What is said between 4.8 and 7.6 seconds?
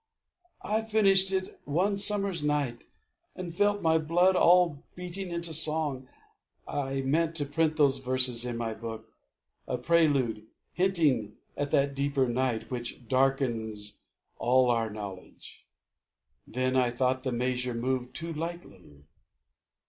beating into song. I meant to